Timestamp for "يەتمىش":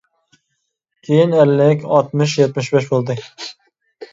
2.43-2.73